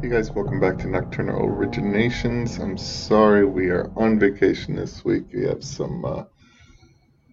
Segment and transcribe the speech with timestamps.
[0.00, 2.60] Hey guys, welcome back to Nocturnal Originations.
[2.60, 5.24] I'm sorry we are on vacation this week.
[5.34, 6.22] We have some uh,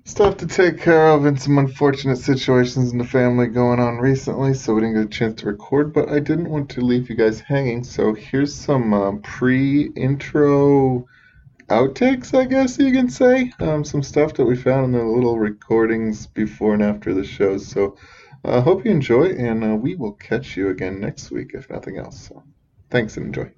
[0.04, 4.56] stuff to take care of and some unfortunate situations in the family going on recently,
[4.56, 5.94] so we didn't get a chance to record.
[5.94, 11.06] But I didn't want to leave you guys hanging, so here's some uh, pre intro
[11.70, 13.54] outtakes, I guess you can say.
[13.60, 17.60] Um, some stuff that we found in the little recordings before and after the show.
[17.60, 17.96] So
[18.44, 21.70] I uh, hope you enjoy, and uh, we will catch you again next week, if
[21.70, 22.28] nothing else.
[22.28, 22.44] So
[22.96, 23.52] thanks and enjoy.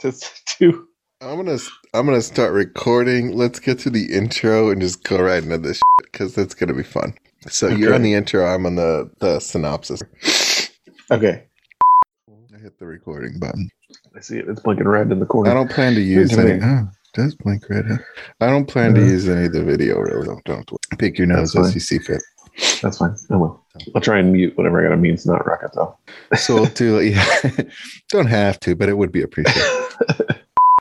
[0.00, 0.86] Just to
[1.20, 1.58] I'm gonna
[1.94, 3.32] I'm gonna start recording.
[3.32, 6.82] Let's get to the intro and just go right into this because that's gonna be
[6.82, 7.14] fun.
[7.48, 8.46] So you're on the intro.
[8.46, 10.02] I'm on the the synopsis.
[11.10, 11.44] okay.
[12.54, 13.70] I hit the recording button.
[14.14, 14.48] I see it.
[14.48, 15.50] It's blinking red in the corner.
[15.50, 16.62] I don't plan to use Here's any.
[16.62, 17.86] Oh, it does blink red.
[18.40, 19.98] I don't plan to Uh, use any of the video.
[19.98, 22.22] Really, don't don't pick your nose as you see fit.
[22.82, 23.14] That's fine.
[23.30, 23.62] I will.
[23.94, 25.14] I'll try and mute whatever I gotta mute.
[25.14, 25.96] It's not rocket though.
[26.36, 26.98] So we'll do.
[27.00, 27.50] Yeah,
[28.10, 29.62] don't have to, but it would be appreciated.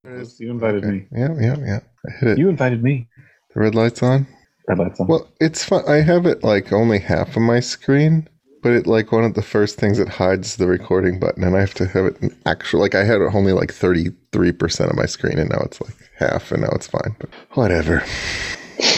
[0.03, 0.39] There it is.
[0.39, 0.91] you invited Okay.
[0.91, 1.07] me.
[1.11, 1.79] Yeah, yeah, yeah.
[2.07, 2.37] I hit it.
[2.37, 3.07] You invited me.
[3.53, 4.27] The red light's on.
[4.67, 5.07] Red lights on.
[5.07, 5.83] Well, it's fun.
[5.87, 8.27] I have it like only half of my screen,
[8.63, 11.59] but it like one of the first things that hides the recording button, and I
[11.59, 12.79] have to have it in actual.
[12.79, 15.79] Like I had it only like thirty three percent of my screen, and now it's
[15.81, 17.15] like half, and now it's fine.
[17.19, 18.03] But whatever.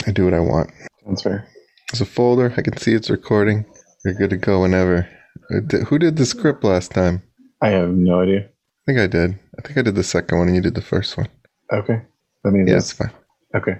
[0.08, 0.72] I do what I want.
[1.08, 1.48] That's fair.
[1.92, 2.54] There's a folder.
[2.56, 3.66] I can see it's recording.
[4.06, 5.08] You're good to go whenever.
[5.52, 7.24] Uh, Who did the script last time?
[7.62, 8.42] I have no idea.
[8.48, 8.52] I
[8.86, 9.40] think I did.
[9.58, 11.28] I think I did the second one, and you did the first one.
[11.74, 12.02] Okay.
[12.46, 13.12] I mean, Yeah, it's fine.
[13.56, 13.74] okay.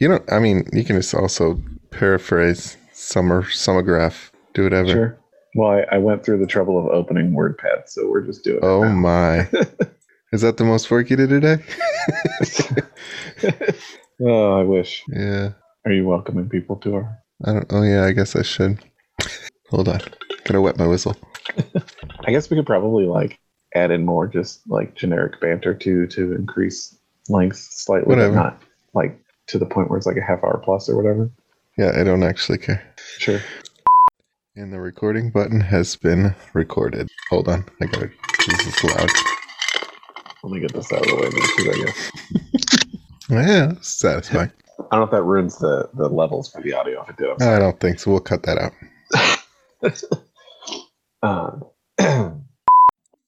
[0.00, 0.32] You don't.
[0.32, 4.30] I mean, you can just also paraphrase summer summergraph.
[4.54, 4.88] Do whatever.
[4.88, 5.18] Sure.
[5.56, 8.88] Well, I, I went through the trouble of opening WordPad, so we're just doing Oh
[8.88, 9.48] my.
[10.32, 11.56] Is that the most work you did today?
[14.22, 15.02] oh, I wish.
[15.12, 15.50] yeah.
[15.84, 17.18] Are you welcoming people to our?
[17.44, 18.78] I don't oh yeah, I guess I should.
[19.70, 20.00] Hold on.
[20.44, 21.16] Gotta wet my whistle.
[22.26, 23.38] I guess we could probably like
[23.74, 28.34] add in more just like generic banter too to increase length slightly, Whatever.
[28.34, 28.62] but not
[28.94, 29.18] like
[29.48, 31.30] to the point where it's like a half hour plus or whatever.
[31.78, 32.82] Yeah, I don't actually care.
[33.18, 33.40] Sure.
[34.56, 37.08] And the recording button has been recorded.
[37.30, 37.64] Hold on.
[37.80, 38.10] I gotta
[38.46, 39.08] this is loud.
[40.42, 41.26] Let me get this out of the way
[41.70, 42.10] I guess.
[43.30, 44.50] Yeah, satisfying.
[44.90, 47.02] I don't know if that ruins the the levels for the audio.
[47.02, 48.10] If it did, I'm don't think so.
[48.10, 48.72] We'll cut that out.
[51.22, 51.64] Um,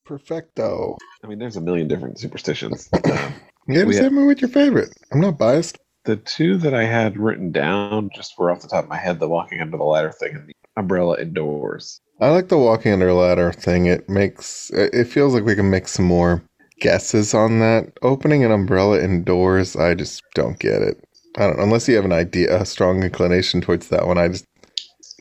[0.06, 0.96] Perfecto.
[1.22, 2.88] I mean, there's a million different superstitions.
[3.04, 3.34] Um,
[3.68, 4.88] Yeah, just hit me with your favorite.
[5.12, 5.78] I'm not biased.
[6.04, 9.20] the two that I had written down just were off the top of my head:
[9.20, 12.00] the walking under the ladder thing and the umbrella indoors.
[12.20, 13.86] I like the walking under ladder thing.
[13.86, 16.42] It makes it feels like we can make some more
[16.80, 17.92] guesses on that.
[18.02, 21.04] Opening an umbrella indoors, I just don't get it.
[21.36, 24.18] I don't unless you have an idea, a strong inclination towards that one.
[24.18, 24.44] I just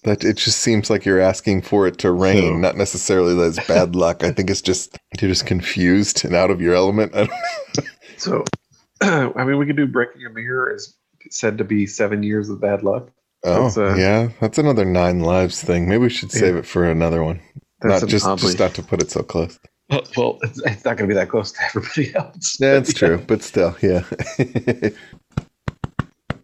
[0.04, 3.58] that it just seems like you're asking for it to rain, So- not necessarily that
[3.58, 4.24] it's bad luck.
[4.24, 7.14] I think it's just you're just confused and out of your element.
[7.16, 8.44] I don't, So,
[9.02, 10.96] I mean, we could do breaking a mirror is
[11.30, 13.10] said to be seven years of bad luck.
[13.44, 15.88] oh, That's, uh, yeah, that's another nine lives thing.
[15.88, 16.60] Maybe we should save Yeah.
[16.62, 17.40] it for another one.
[17.82, 19.60] That's not an just oddly- just not to put it so close.
[19.92, 22.58] Well, well, it's, it's not going to be that close to everybody else.
[22.60, 24.04] Yeah, it's true, but still, yeah.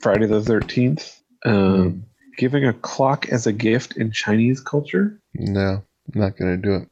[0.07, 1.21] Friday the Thirteenth.
[1.43, 2.05] Um,
[2.37, 5.19] Giving a clock as a gift in Chinese culture.
[5.33, 6.89] No, I'm not gonna do it.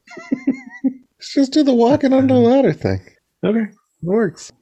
[1.18, 3.00] Let's just do the walking under the ladder thing.
[3.42, 3.70] Okay.
[3.70, 4.52] It works.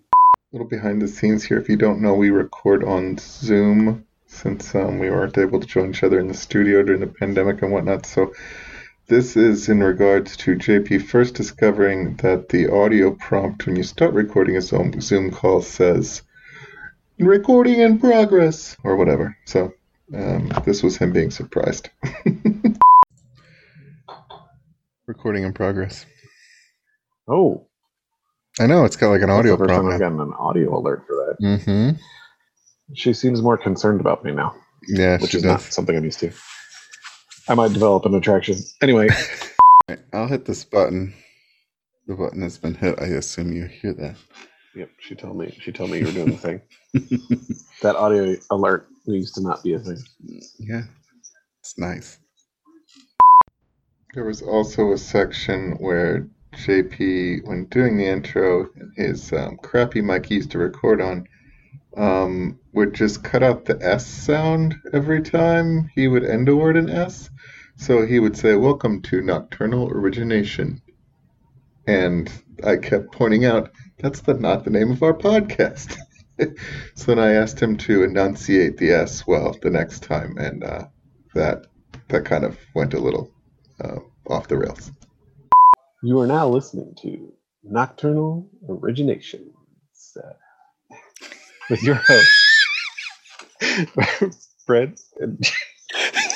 [0.52, 1.58] little behind the scenes here.
[1.58, 5.90] If you don't know, we record on Zoom since um, we weren't able to join
[5.90, 8.06] each other in the studio during the pandemic and whatnot.
[8.06, 8.32] So
[9.08, 14.14] this is in regards to JP first discovering that the audio prompt when you start
[14.14, 16.22] recording a Zoom call says
[17.18, 19.36] "recording in progress" or whatever.
[19.46, 19.72] So
[20.14, 21.90] um, this was him being surprised.
[25.06, 26.06] recording in progress.
[27.28, 27.66] Oh,
[28.60, 30.78] I know it's got like an that's audio the first time I've gotten an audio
[30.78, 31.36] alert for that.
[31.44, 31.90] Mm-hmm.
[32.94, 34.54] She seems more concerned about me now,
[34.86, 35.50] Yeah, which she is does.
[35.52, 36.32] not something I'm used to.
[37.48, 38.56] I might develop an attraction.
[38.82, 39.08] Anyway,
[40.12, 41.14] I'll hit this button.
[42.06, 43.00] The button has been hit.
[43.00, 44.16] I assume you hear that.
[44.74, 44.90] Yep.
[44.98, 45.56] She told me.
[45.60, 46.60] She told me you were doing the thing.
[47.82, 49.98] That audio alert used to not be a thing.
[50.58, 50.84] yeah,
[51.60, 52.18] it's nice.
[54.14, 60.26] There was also a section where JP, when doing the intro, his um, crappy mic
[60.26, 61.26] he used to record on,
[61.96, 66.76] um, would just cut out the S sound every time he would end a word
[66.76, 67.28] in S.
[67.76, 70.80] So he would say, Welcome to Nocturnal Origination.
[71.86, 72.30] And
[72.64, 75.96] I kept pointing out, that's the, not the name of our podcast.
[76.94, 80.86] so then I asked him to enunciate the S well the next time, and uh,
[81.34, 81.66] that
[82.08, 83.30] that kind of went a little
[83.82, 83.98] uh,
[84.28, 84.90] off the rails.
[86.02, 87.32] You are now listening to
[87.62, 89.52] Nocturnal Originations
[90.16, 90.32] uh,
[91.70, 92.28] with your host,
[94.66, 94.98] Fred.
[95.18, 95.44] And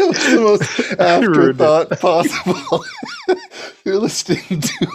[0.08, 0.80] was the most
[1.20, 1.72] You ruined it.
[1.72, 2.84] afterthought possible.
[3.84, 4.86] You're listening to.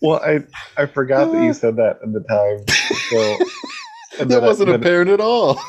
[0.00, 0.40] well, I
[0.76, 2.64] I forgot that you said that at the time.
[3.10, 5.60] So That wasn't then apparent at all.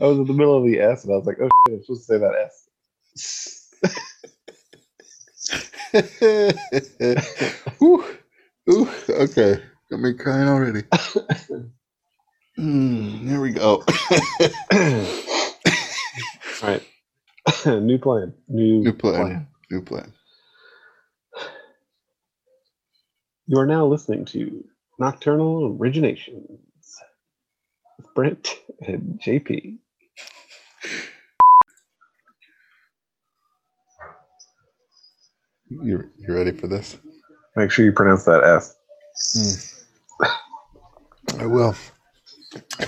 [0.00, 1.82] I was in the middle of the S, and I was like, "Oh, shit, I'm
[1.82, 2.68] supposed to say that S."
[7.82, 8.04] Ooh,
[8.70, 9.62] ooh, okay.
[9.96, 10.82] Got me crying already.
[12.58, 13.84] Mm, here we go.
[16.62, 16.82] All right,
[17.82, 19.46] new plan, new, New plan.
[19.70, 20.10] New plan.
[23.46, 24.64] You are now listening to
[24.98, 26.48] Nocturnal Originations
[27.98, 29.76] with Brent and JP.
[35.68, 36.96] You you ready for this?
[37.54, 39.75] Make sure you pronounce that S.
[41.38, 41.74] I will.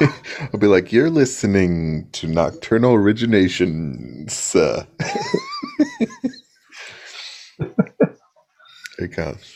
[0.00, 4.54] I'll be like, you're listening to Nocturnal Originations.
[4.56, 4.84] Uh,
[8.98, 9.54] it comes.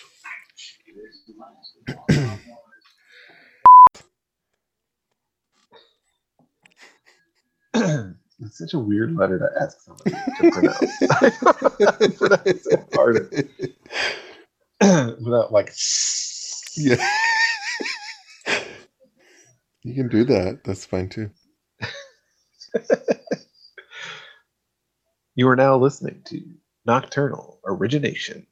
[7.75, 12.19] it's such a weird letter to ask somebody to pronounce.
[12.19, 12.91] pronounce it
[15.23, 15.73] without like.
[16.77, 17.09] Yeah.
[19.83, 20.65] you can do that.
[20.65, 21.31] That's fine too.
[25.35, 26.43] You are now listening to
[26.85, 28.45] Nocturnal Originations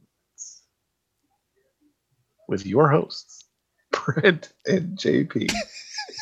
[2.48, 3.44] with your hosts,
[3.92, 5.52] Brent and JP.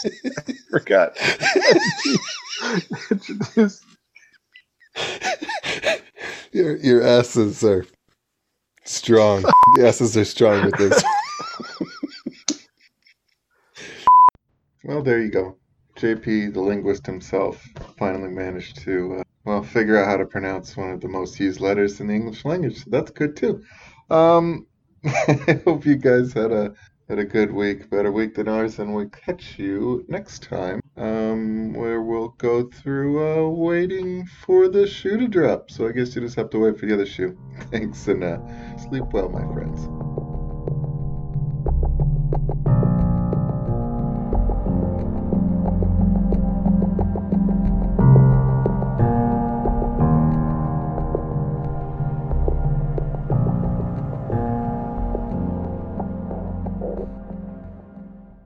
[0.04, 1.16] I forgot.
[6.50, 7.86] Your your asses are
[8.84, 9.42] strong.
[9.76, 11.04] the asses are strong with this.
[14.88, 15.58] Well, there you go.
[15.98, 17.62] JP, the linguist himself,
[17.98, 21.60] finally managed to uh, well figure out how to pronounce one of the most used
[21.60, 22.78] letters in the English language.
[22.78, 23.62] So that's good too.
[24.08, 24.66] Um,
[25.04, 26.72] I hope you guys had a
[27.06, 31.74] had a good week, better week than ours, and we'll catch you next time, um,
[31.74, 35.70] where we'll go through uh, waiting for the shoe to drop.
[35.70, 37.36] So I guess you just have to wait for the other shoe.
[37.70, 38.38] Thanks, and uh,
[38.78, 39.97] sleep well, my friends.